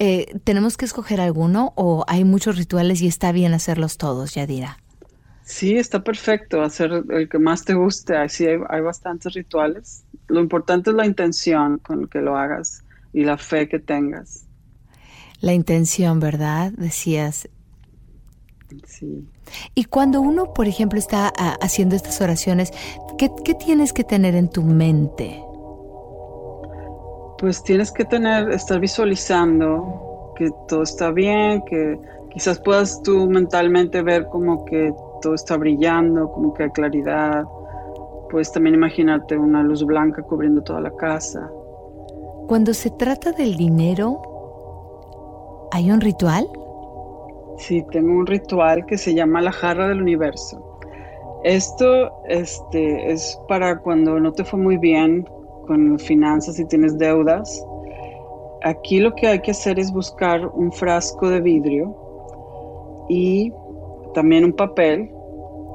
Eh, 0.00 0.38
¿Tenemos 0.44 0.76
que 0.76 0.84
escoger 0.84 1.20
alguno 1.20 1.72
o 1.76 2.04
hay 2.08 2.24
muchos 2.24 2.56
rituales 2.56 3.00
y 3.02 3.06
está 3.06 3.30
bien 3.30 3.54
hacerlos 3.54 3.98
todos, 3.98 4.34
Yadira? 4.34 4.78
Sí, 5.44 5.76
está 5.76 6.02
perfecto, 6.02 6.62
hacer 6.62 7.04
el 7.08 7.28
que 7.28 7.38
más 7.38 7.64
te 7.64 7.74
guste. 7.74 8.16
Así 8.16 8.46
hay, 8.46 8.58
hay 8.68 8.80
bastantes 8.80 9.32
rituales. 9.32 10.04
Lo 10.26 10.40
importante 10.40 10.90
es 10.90 10.96
la 10.96 11.06
intención 11.06 11.78
con 11.78 12.02
la 12.02 12.08
que 12.08 12.20
lo 12.20 12.36
hagas 12.36 12.82
y 13.12 13.24
la 13.24 13.38
fe 13.38 13.68
que 13.68 13.78
tengas. 13.78 14.46
La 15.40 15.52
intención, 15.52 16.20
¿verdad? 16.20 16.72
Decías. 16.72 17.48
Sí. 18.86 19.26
Y 19.74 19.84
cuando 19.84 20.20
uno, 20.20 20.52
por 20.52 20.66
ejemplo, 20.66 20.98
está 20.98 21.32
ah, 21.38 21.56
haciendo 21.60 21.96
estas 21.96 22.20
oraciones, 22.20 22.72
¿qué, 23.16 23.30
tienes 23.54 23.92
que 23.92 24.04
tener 24.04 24.34
en 24.34 24.48
tu 24.50 24.62
mente? 24.62 25.42
Pues 27.38 27.62
tienes 27.62 27.92
que 27.92 28.04
tener, 28.04 28.50
estar 28.50 28.80
visualizando 28.80 30.34
que 30.36 30.50
todo 30.66 30.82
está 30.82 31.10
bien, 31.10 31.62
que 31.62 31.98
quizás 32.30 32.60
puedas 32.60 33.00
tú 33.02 33.28
mentalmente 33.28 34.02
ver 34.02 34.26
como 34.26 34.64
que 34.64 34.92
todo 35.22 35.34
está 35.34 35.56
brillando, 35.56 36.30
como 36.32 36.52
que 36.52 36.64
hay 36.64 36.70
claridad. 36.70 37.44
Puedes 38.30 38.52
también 38.52 38.74
imaginarte 38.74 39.36
una 39.36 39.62
luz 39.62 39.84
blanca 39.84 40.22
cubriendo 40.22 40.62
toda 40.62 40.80
la 40.80 40.90
casa. 40.90 41.50
Cuando 42.48 42.72
se 42.72 42.88
trata 42.88 43.32
del 43.32 43.58
dinero, 43.58 44.22
¿hay 45.70 45.90
un 45.90 46.00
ritual? 46.00 46.48
Sí, 47.58 47.84
tengo 47.90 48.20
un 48.20 48.26
ritual 48.26 48.86
que 48.86 48.96
se 48.96 49.12
llama 49.12 49.42
la 49.42 49.52
jarra 49.52 49.86
del 49.88 50.00
universo. 50.00 50.80
Esto 51.44 52.10
este, 52.26 53.12
es 53.12 53.38
para 53.48 53.78
cuando 53.80 54.18
no 54.18 54.32
te 54.32 54.44
fue 54.44 54.58
muy 54.58 54.78
bien 54.78 55.28
con 55.66 55.98
finanzas 55.98 56.58
y 56.58 56.64
tienes 56.64 56.96
deudas. 56.96 57.62
Aquí 58.62 58.98
lo 58.98 59.14
que 59.14 59.26
hay 59.26 59.42
que 59.42 59.50
hacer 59.50 59.78
es 59.78 59.92
buscar 59.92 60.46
un 60.46 60.72
frasco 60.72 61.28
de 61.28 61.42
vidrio 61.42 61.94
y 63.10 63.52
también 64.14 64.46
un 64.46 64.54
papel 64.54 65.12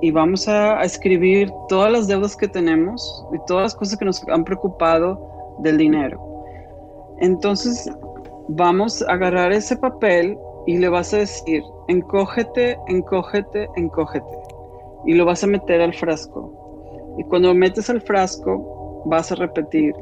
y 0.02 0.10
vamos 0.10 0.48
a, 0.48 0.80
a, 0.80 0.86
escribir 0.86 1.52
todas 1.70 1.92
las 1.92 2.08
deudas 2.08 2.36
que 2.36 2.48
tenemos 2.48 3.28
y 3.32 3.38
todas 3.46 3.62
las 3.62 3.76
cosas 3.76 4.00
que 4.00 4.06
nos 4.06 4.28
han 4.28 4.44
preocupado 4.44 5.56
del 5.60 5.78
dinero. 5.78 6.33
Entonces 7.20 7.90
vamos 8.50 9.02
a 9.02 9.14
agarrar 9.14 9.52
ese 9.52 9.76
papel 9.78 10.38
y 10.66 10.78
le 10.78 10.90
vas 10.90 11.14
a 11.14 11.18
decir, 11.18 11.64
encógete, 11.88 12.78
encógete, 12.88 13.68
encógete. 13.76 14.38
Y 15.06 15.14
lo 15.14 15.26
vas 15.26 15.44
a 15.44 15.48
meter 15.48 15.82
al 15.82 15.94
frasco. 15.94 17.16
Y 17.18 17.24
cuando 17.26 17.54
metes 17.54 17.90
al 17.90 18.02
frasco, 18.02 19.04
vas 19.06 19.32
a 19.32 19.36
repetir, 19.36 19.94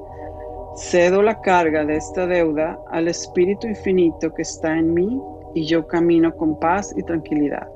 cedo 0.75 1.21
la 1.21 1.41
carga 1.41 1.83
de 1.85 1.97
esta 1.97 2.27
deuda 2.27 2.79
al 2.91 3.07
Espíritu 3.07 3.67
Infinito 3.67 4.33
que 4.33 4.43
está 4.43 4.77
en 4.77 4.93
mí 4.93 5.21
y 5.53 5.65
yo 5.65 5.85
camino 5.87 6.33
con 6.35 6.57
paz 6.59 6.93
y 6.95 7.03
tranquilidad. 7.03 7.67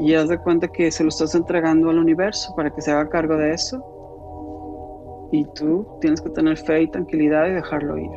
Y 0.00 0.14
haz 0.14 0.28
de 0.28 0.38
cuenta 0.38 0.66
que 0.68 0.90
se 0.90 1.04
lo 1.04 1.10
estás 1.10 1.34
entregando 1.34 1.90
al 1.90 1.98
universo 1.98 2.54
para 2.56 2.70
que 2.70 2.80
se 2.80 2.90
haga 2.90 3.08
cargo 3.10 3.36
de 3.36 3.52
eso. 3.52 5.28
Y 5.30 5.44
tú 5.54 5.86
tienes 6.00 6.20
que 6.22 6.30
tener 6.30 6.56
fe 6.56 6.82
y 6.82 6.88
tranquilidad 6.88 7.46
y 7.48 7.52
dejarlo 7.52 7.98
ir. 7.98 8.10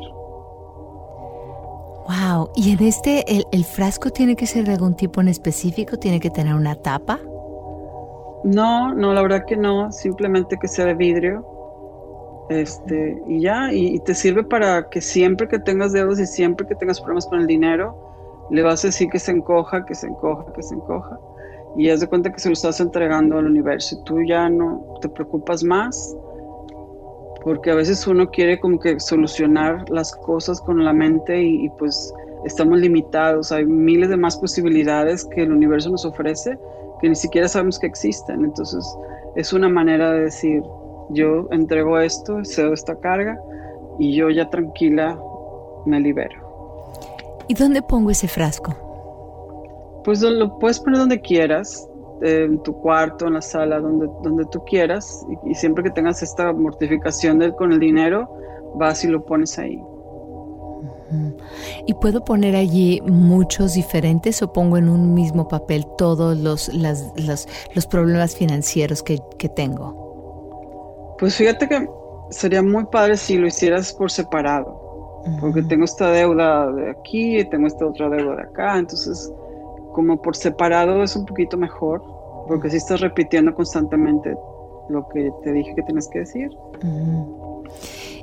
Wow, 2.08 2.50
¿y 2.56 2.72
en 2.74 2.84
este 2.84 3.24
el, 3.30 3.64
frasco 3.64 4.10
tiene 4.10 4.36
que 4.36 4.46
ser 4.46 4.66
de 4.66 4.74
algún 4.74 4.96
tipo 4.96 5.22
en 5.22 5.30
específico? 5.30 5.98
¿Tiene 5.98 6.20
que 6.20 6.30
tener 6.30 6.54
una 6.54 6.76
tapa? 6.76 7.20
No, 8.44 8.94
no, 8.94 9.14
la 9.14 9.22
verdad 9.22 9.46
que 9.46 9.56
no, 9.56 9.90
simplemente 9.92 10.58
que 10.60 10.68
sea 10.68 10.86
de 10.86 10.96
vidrio. 10.96 11.46
Este, 12.50 13.22
y 13.28 13.40
ya, 13.40 13.72
y, 13.72 14.00
te 14.00 14.14
sirve 14.14 14.44
para 14.44 14.90
que 14.90 15.00
siempre 15.00 15.48
que 15.48 15.60
tengas 15.60 15.94
deudas 15.94 16.20
y 16.20 16.28
siempre 16.28 16.68
que 16.68 16.76
tengas 16.76 17.00
problemas 17.00 17.26
con 17.28 17.40
el 17.40 17.48
dinero, 17.48 17.98
le 18.52 18.62
vas 18.62 18.84
a 18.84 18.90
decir 18.90 19.08
que 19.10 19.20
se 19.20 19.32
encoja, 19.32 19.86
que 19.86 19.96
se 19.96 20.08
encoja, 20.08 20.52
que 20.52 20.62
se 20.62 20.76
encoja. 20.76 21.18
Y 21.78 21.90
haz 21.90 22.02
de 22.02 22.08
cuenta 22.08 22.34
que 22.34 22.40
se 22.40 22.50
lo 22.50 22.54
estás 22.54 22.82
entregando 22.82 23.38
al 23.38 23.46
universo 23.46 23.96
y 23.96 24.04
tú 24.04 24.22
ya 24.24 24.50
no 24.50 24.84
te 25.00 25.08
preocupas 25.08 25.64
más 25.64 26.16
porque 27.44 27.72
a 27.72 27.76
veces 27.76 28.06
uno 28.08 28.30
quiere 28.30 28.60
como 28.60 28.80
que 28.80 29.00
solucionar 29.00 29.90
las 29.90 30.16
cosas 30.16 30.62
con 30.62 30.84
la 30.84 30.94
mente 30.94 31.44
y, 31.44 31.70
pues 31.78 32.14
estamos 32.46 32.80
limitados, 32.80 33.52
hay 33.52 33.66
miles 33.66 34.10
de 34.10 34.18
más 34.18 34.38
posibilidades 34.38 35.26
que 35.26 35.44
el 35.44 35.52
universo 35.52 35.90
nos 35.90 36.06
ofrece 36.06 36.58
que 37.00 37.10
ni 37.10 37.16
siquiera 37.16 37.48
sabemos 37.48 37.80
que 37.80 37.88
existen, 37.88 38.46
entonces 38.46 38.86
es 39.36 39.52
una 39.52 39.68
manera 39.68 40.12
de 40.12 40.22
decir, 40.22 40.64
yo 41.10 41.48
entrego 41.52 42.00
esto, 42.00 42.44
cedo 42.46 42.74
esta 42.74 42.96
carga 42.96 43.38
y 44.00 44.16
yo 44.16 44.30
ya 44.30 44.50
tranquila 44.50 45.20
me 45.86 46.00
libero. 46.00 46.42
¿Y 47.48 47.54
dónde 47.56 47.82
pongo 47.82 48.10
ese 48.10 48.28
frasco? 48.28 48.74
Pues 50.06 50.22
lo 50.22 50.58
puedes 50.60 50.80
poner 50.80 51.00
donde 51.00 51.20
quieras, 51.20 51.90
en 52.24 52.58
tu 52.64 52.74
cuarto, 52.74 53.28
en 53.28 53.34
la 53.34 53.42
sala, 53.42 53.80
donde, 53.80 54.08
donde 54.24 54.46
tú 54.46 54.64
quieras, 54.64 55.26
y, 55.46 55.54
siempre 55.54 55.84
que 55.84 55.92
tengas 55.92 56.24
esta 56.24 56.54
mortificación 56.54 57.38
del, 57.38 57.54
con 57.54 57.74
el 57.74 57.80
dinero, 57.80 58.30
vas 58.76 59.04
y 59.04 59.08
lo 59.10 59.24
pones 59.26 59.60
ahí. 59.60 59.82
¿Y 61.86 61.94
puedo 61.96 62.24
poner 62.24 62.56
allí 62.56 63.02
muchos 63.06 63.74
diferentes 63.74 64.42
o 64.42 64.52
pongo 64.52 64.78
en 64.78 64.90
un 64.90 65.14
mismo 65.14 65.48
papel 65.48 65.86
todos 65.98 66.38
los, 66.38 66.72
los, 66.74 67.88
problemas 67.88 68.36
financieros 68.36 69.04
que, 69.04 69.20
tengo? 69.50 71.16
Pues 71.20 71.36
fíjate 71.36 71.68
que 71.68 71.88
sería 72.32 72.64
muy 72.64 72.86
padre 72.86 73.18
si 73.18 73.38
lo 73.38 73.46
hicieras 73.48 73.94
por 73.94 74.10
separado, 74.10 75.22
porque 75.40 75.62
tengo 75.64 75.86
esta 75.86 76.10
deuda 76.10 76.72
de 76.72 76.90
aquí 76.90 77.38
y 77.40 77.46
tengo 77.50 77.68
esta 77.68 77.86
otra 77.86 78.10
deuda 78.10 78.38
de 78.38 78.42
acá, 78.44 78.80
entonces 78.80 79.32
como 79.94 80.22
por 80.22 80.36
separado 80.36 81.04
es 81.04 81.16
un 81.16 81.26
poquito 81.26 81.58
mejor, 81.58 82.04
porque 82.48 82.70
si 82.70 82.78
estás 82.78 83.02
repitiendo 83.02 83.54
constantemente 83.54 84.36
lo 84.90 85.08
que 85.10 85.32
te 85.44 85.54
dije 85.54 85.76
que 85.76 85.84
tienes 85.84 86.08
que 86.10 86.20
decir. 86.20 86.50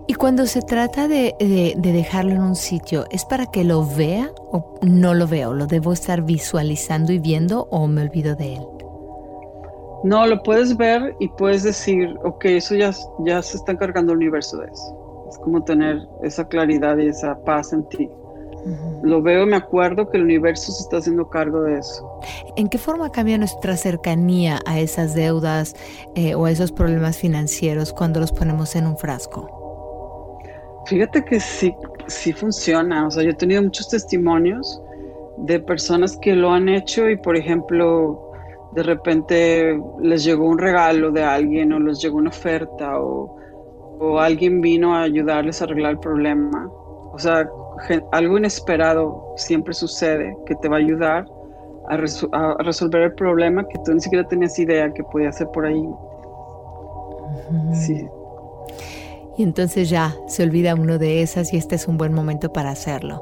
Y 0.07 0.15
cuando 0.15 0.47
se 0.47 0.63
trata 0.63 1.09
de, 1.09 1.35
dejarlo 1.77 2.33
en 2.33 2.43
un 2.43 2.57
sitio, 2.57 3.05
¿es 3.11 3.25
para 3.25 3.47
que 3.47 3.65
lo 3.65 3.87
vea 3.87 4.31
o 4.51 4.75
no 4.83 5.15
lo 5.15 5.27
veo? 5.27 5.55
¿Lo 5.55 5.67
debo 5.67 5.93
estar 5.93 6.23
visualizando 6.23 7.13
y 7.13 7.19
viendo 7.19 7.69
o 7.71 7.87
me 7.87 8.03
olvido 8.03 8.35
de 8.35 8.57
él? 8.57 8.67
No, 10.03 10.27
lo 10.27 10.43
puedes 10.43 10.77
ver 10.77 11.15
y 11.21 11.29
puedes 11.29 11.63
decir, 11.63 12.17
ok, 12.25 12.45
eso 12.47 12.75
ya, 12.75 12.91
ya 13.21 13.43
se 13.43 13.59
está 13.59 13.73
encargando 13.73 14.13
el 14.13 14.19
universo 14.19 14.57
de 14.59 14.67
eso. 14.67 15.27
Es 15.31 15.39
como 15.39 15.63
tener 15.63 16.09
esa 16.23 16.49
claridad 16.49 16.97
y 16.99 17.07
esa 17.09 17.39
paz 17.45 17.73
en 17.73 17.87
ti. 17.91 18.11
Lo 19.03 19.23
veo, 19.23 19.47
me 19.47 19.57
acuerdo 19.57 20.11
que 20.11 20.19
el 20.19 20.25
universo 20.25 20.73
se 20.73 20.83
está 20.83 20.99
haciendo 20.99 21.29
cargo 21.29 21.63
de 21.63 21.79
eso. 21.79 22.21
¿En 22.57 22.69
qué 22.69 22.79
forma 22.79 23.11
cambia 23.11 23.39
nuestra 23.39 23.77
cercanía 23.77 24.61
a 24.67 24.79
esas 24.79 25.15
deudas 25.15 25.75
eh, 26.15 26.35
o 26.35 26.45
a 26.45 26.51
esos 26.51 26.73
problemas 26.73 27.17
financieros 27.17 27.93
cuando 27.93 28.21
los 28.21 28.33
ponemos 28.33 28.77
en 28.77 28.87
un 28.87 28.99
frasco? 28.99 30.41
Fíjate 30.87 31.25
que 31.25 31.41
sí, 31.41 31.75
sí 32.07 32.33
funciona. 32.33 33.07
O 33.07 33.11
sea, 33.11 33.23
yo 33.23 33.31
he 33.31 33.35
tenido 33.35 33.63
muchos 33.63 33.89
testimonios 33.89 34.83
de 35.39 35.61
personas 35.61 36.17
que 36.19 36.35
lo 36.35 36.51
han 36.51 36.69
hecho 36.69 37.09
y, 37.09 37.17
por 37.17 37.37
ejemplo, 37.37 38.33
de 38.73 38.83
repente 38.83 39.81
les 40.01 40.25
llegó 40.25 40.47
un 40.47 40.59
regalo 40.59 41.11
de 41.11 41.23
alguien 41.23 41.73
o 41.73 41.81
les 41.81 42.01
llegó 42.01 42.19
una 42.19 42.31
oferta 42.31 43.01
o, 43.01 43.37
o 43.99 44.19
alguien 44.19 44.61
vino 44.61 44.95
a 44.95 45.03
ayudarles 45.03 45.61
a 45.61 45.65
arreglar 45.65 45.93
el 45.93 45.99
problema. 45.99 46.71
O 47.13 47.19
sea, 47.19 47.49
algo 48.13 48.39
inesperado 48.39 49.35
siempre 49.37 49.75
sucede 49.75 50.37
que 50.47 50.55
te 50.57 50.69
va 50.69 50.77
a 50.77 50.79
ayudar 50.79 51.27
a, 51.89 51.97
resolver 52.63 53.03
el 53.03 53.15
problema 53.15 53.67
que 53.67 53.79
tú 53.85 53.93
ni 53.93 54.01
siquiera 54.01 54.27
tenías 54.27 54.59
idea 54.59 54.93
que 54.93 55.03
podía 55.05 55.33
ser 55.33 55.49
por 55.49 55.67
ahí. 55.67 55.89
Sí. 57.75 58.07
Y 59.37 59.43
entonces 59.43 59.89
ya 59.89 60.15
se 60.27 60.43
olvida 60.43 60.75
uno 60.75 60.99
de 60.99 61.23
esas 61.23 61.55
y 61.55 61.57
este 61.57 61.75
es 61.75 61.89
un 61.89 61.97
buen 61.97 62.13
momento 62.13 62.53
para 62.53 62.71
hacerlo. 62.71 63.21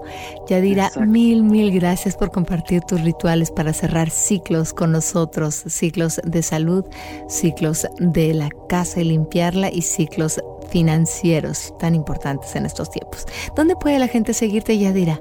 Yadira, 0.49 0.91
mil, 1.07 1.45
mil 1.45 1.73
gracias 1.73 2.17
por 2.17 2.33
compartir 2.33 2.83
tus 2.83 3.03
rituales 3.03 3.53
para 3.53 3.73
cerrar 3.73 4.11
ciclos 4.11 4.75
con 4.75 4.91
nosotros, 4.91 5.55
ciclos 5.69 6.21
de 6.25 6.43
salud, 6.43 6.85
ciclos 7.29 7.87
de 8.01 8.35
la 8.35 8.49
casa 8.69 9.01
y 9.01 9.05
limpiarla 9.05 9.71
y 9.71 9.83
ciclos 9.83 10.43
financieros 10.69 11.75
tan 11.79 11.95
importantes 11.95 12.55
en 12.57 12.67
estos 12.67 12.91
tiempos. 12.91 13.27
¿Dónde 13.55 13.77
puede 13.77 13.99
la 13.99 14.09
gente 14.09 14.33
seguirte, 14.35 14.79
Yadira? 14.79 15.19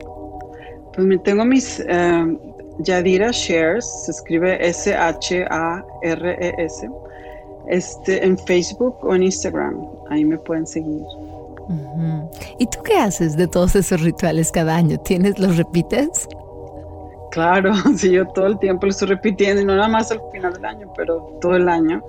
Pues 0.93 1.07
me 1.07 1.17
tengo 1.17 1.45
mis 1.45 1.79
eh, 1.87 2.37
Yadira 2.79 3.31
Shares, 3.31 3.85
se 4.05 4.11
escribe 4.11 4.57
S-H-A-R-E-S, 4.67 5.25
e 6.85 6.89
este, 7.67 8.25
en 8.25 8.37
Facebook 8.37 8.97
o 9.01 9.13
en 9.15 9.23
Instagram. 9.23 9.85
Ahí 10.09 10.23
me 10.25 10.37
pueden 10.37 10.65
seguir. 10.65 11.03
¿Y 12.59 12.65
tú 12.67 12.79
qué 12.83 12.97
haces 12.97 13.35
de 13.35 13.47
todos 13.47 13.75
esos 13.75 14.01
rituales 14.01 14.51
cada 14.51 14.75
año? 14.75 14.97
¿Tienes, 14.99 15.37
los 15.37 15.57
repites? 15.57 16.27
Claro, 17.31 17.73
sí, 17.97 18.11
yo 18.11 18.25
todo 18.27 18.47
el 18.47 18.59
tiempo 18.59 18.85
lo 18.85 18.91
estoy 18.91 19.09
repitiendo 19.09 19.61
y 19.61 19.65
no 19.65 19.75
nada 19.75 19.89
más 19.89 20.11
al 20.11 20.21
final 20.31 20.53
del 20.53 20.65
año, 20.65 20.91
pero 20.95 21.37
todo 21.41 21.55
el 21.55 21.67
año, 21.67 22.01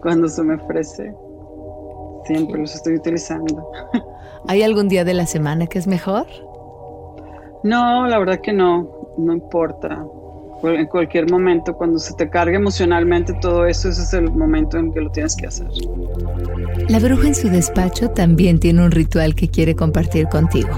cuando 0.00 0.28
se 0.28 0.42
me 0.42 0.54
ofrece, 0.54 1.14
siempre 2.26 2.60
los 2.60 2.74
estoy 2.74 2.96
utilizando. 2.96 3.70
¿Hay 4.48 4.62
algún 4.62 4.88
día 4.88 5.04
de 5.04 5.14
la 5.14 5.26
semana 5.26 5.66
que 5.66 5.78
es 5.78 5.86
mejor? 5.86 6.26
No, 7.62 8.06
la 8.06 8.18
verdad 8.18 8.40
que 8.40 8.52
no, 8.52 8.88
no 9.18 9.32
importa. 9.32 10.04
En 10.62 10.86
cualquier 10.86 11.30
momento, 11.30 11.74
cuando 11.74 11.98
se 11.98 12.14
te 12.14 12.30
cargue 12.30 12.56
emocionalmente 12.56 13.34
todo 13.34 13.66
eso, 13.66 13.88
ese 13.88 14.02
es 14.02 14.12
el 14.14 14.30
momento 14.30 14.78
en 14.78 14.92
que 14.92 15.00
lo 15.00 15.10
tienes 15.10 15.36
que 15.36 15.46
hacer. 15.46 15.68
La 16.88 16.98
bruja 16.98 17.28
en 17.28 17.34
su 17.34 17.48
despacho 17.48 18.08
también 18.10 18.58
tiene 18.58 18.84
un 18.84 18.90
ritual 18.90 19.34
que 19.34 19.48
quiere 19.48 19.74
compartir 19.74 20.28
contigo. 20.28 20.70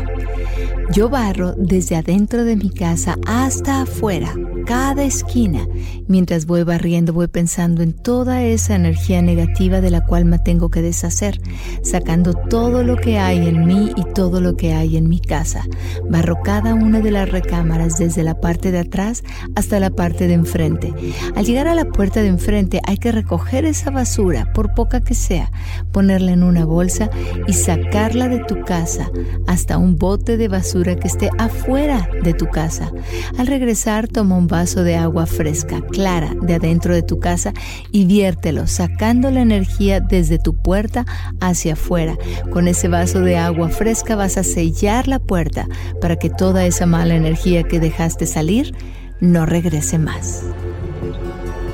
Yo 0.92 1.08
barro 1.08 1.52
desde 1.52 1.96
adentro 1.96 2.44
de 2.44 2.56
mi 2.56 2.70
casa 2.70 3.16
hasta 3.26 3.82
afuera, 3.82 4.34
cada 4.68 5.02
esquina. 5.02 5.66
Mientras 6.08 6.44
voy 6.44 6.62
barriendo 6.62 7.14
voy 7.14 7.26
pensando 7.26 7.82
en 7.82 7.94
toda 7.94 8.42
esa 8.42 8.74
energía 8.74 9.22
negativa 9.22 9.80
de 9.80 9.90
la 9.90 10.04
cual 10.04 10.26
me 10.26 10.38
tengo 10.38 10.68
que 10.68 10.82
deshacer, 10.82 11.40
sacando 11.82 12.34
todo 12.34 12.82
lo 12.82 12.96
que 12.96 13.18
hay 13.18 13.48
en 13.48 13.64
mí 13.64 13.92
y 13.96 14.04
todo 14.12 14.42
lo 14.42 14.56
que 14.56 14.74
hay 14.74 14.98
en 14.98 15.08
mi 15.08 15.20
casa. 15.20 15.64
Barro 16.10 16.42
cada 16.42 16.74
una 16.74 17.00
de 17.00 17.10
las 17.10 17.30
recámaras 17.30 17.96
desde 17.98 18.22
la 18.22 18.42
parte 18.42 18.70
de 18.70 18.80
atrás 18.80 19.24
hasta 19.56 19.80
la 19.80 19.88
parte 19.88 20.26
de 20.26 20.34
enfrente. 20.34 20.92
Al 21.34 21.46
llegar 21.46 21.66
a 21.66 21.74
la 21.74 21.86
puerta 21.86 22.20
de 22.20 22.28
enfrente 22.28 22.82
hay 22.84 22.98
que 22.98 23.10
recoger 23.10 23.64
esa 23.64 23.90
basura, 23.90 24.52
por 24.52 24.74
poca 24.74 25.00
que 25.00 25.14
sea, 25.14 25.50
ponerla 25.92 26.32
en 26.32 26.42
una 26.42 26.66
bolsa 26.66 27.08
y 27.46 27.54
sacarla 27.54 28.28
de 28.28 28.40
tu 28.40 28.60
casa 28.66 29.10
hasta 29.46 29.78
un 29.78 29.96
bote 29.96 30.36
de 30.36 30.48
basura 30.48 30.94
que 30.96 31.08
esté 31.08 31.30
afuera 31.38 32.10
de 32.22 32.34
tu 32.34 32.48
casa. 32.48 32.92
Al 33.38 33.46
regresar, 33.46 34.08
toma 34.08 34.36
un 34.36 34.46
vaso 34.58 34.82
de 34.82 34.96
agua 34.96 35.26
fresca, 35.26 35.80
clara, 35.92 36.34
de 36.42 36.54
adentro 36.54 36.92
de 36.92 37.04
tu 37.04 37.20
casa 37.20 37.52
y 37.92 38.06
viértelo, 38.06 38.66
sacando 38.66 39.30
la 39.30 39.40
energía 39.40 40.00
desde 40.00 40.40
tu 40.40 40.52
puerta 40.60 41.06
hacia 41.40 41.74
afuera. 41.74 42.18
Con 42.50 42.66
ese 42.66 42.88
vaso 42.88 43.20
de 43.20 43.36
agua 43.36 43.68
fresca 43.68 44.16
vas 44.16 44.36
a 44.36 44.42
sellar 44.42 45.06
la 45.06 45.20
puerta 45.20 45.68
para 46.00 46.16
que 46.16 46.28
toda 46.28 46.66
esa 46.66 46.86
mala 46.86 47.14
energía 47.14 47.62
que 47.62 47.78
dejaste 47.78 48.26
salir 48.26 48.74
no 49.20 49.46
regrese 49.46 49.96
más. 49.96 50.42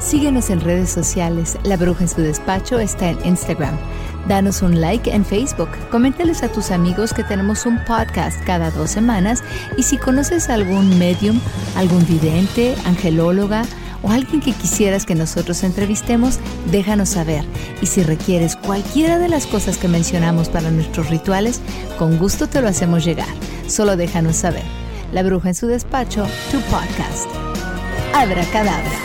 Síguenos 0.05 0.51
en 0.51 0.61
redes 0.61 0.91
sociales. 0.91 1.57
La 1.63 1.79
Bruja 1.79 2.03
en 2.03 2.11
su 2.11 2.21
despacho 2.21 2.79
está 2.79 3.09
en 3.09 3.19
Instagram. 3.25 3.75
Danos 4.29 4.61
un 4.61 4.79
like 4.79 5.11
en 5.11 5.25
Facebook. 5.25 5.71
Coméntales 5.91 6.43
a 6.43 6.53
tus 6.53 6.71
amigos 6.71 7.15
que 7.15 7.25
tenemos 7.25 7.65
un 7.65 7.83
podcast 7.87 8.39
cada 8.45 8.71
dos 8.71 8.91
semanas. 8.91 9.43
Y 9.79 9.83
si 9.83 9.97
conoces 9.97 10.51
algún 10.51 10.99
medium, 10.99 11.41
algún 11.75 12.07
vidente, 12.07 12.75
angelóloga 12.85 13.65
o 14.03 14.11
alguien 14.11 14.43
que 14.43 14.53
quisieras 14.53 15.07
que 15.07 15.15
nosotros 15.15 15.65
entrevistemos, 15.65 16.39
déjanos 16.71 17.09
saber. 17.09 17.47
Y 17.81 17.87
si 17.87 18.03
requieres 18.03 18.57
cualquiera 18.57 19.19
de 19.19 19.31
las 19.31 19.47
cosas 19.47 19.79
que 19.79 19.89
mencionamos 19.89 20.51
para 20.51 20.71
nuestros 20.71 21.09
rituales, 21.09 21.63
con 21.99 22.19
gusto 22.19 22.47
te 22.47 22.61
lo 22.61 22.69
hacemos 22.69 23.07
llegar. 23.07 23.35
Solo 23.69 23.97
déjanos 23.97 24.37
saber. 24.37 24.65
La 25.13 25.23
Bruja 25.23 25.49
en 25.49 25.55
su 25.55 25.67
despacho, 25.67 26.27
tu 26.53 26.61
podcast. 26.61 27.27
Abra 28.13 28.45
cadabra. 28.53 29.04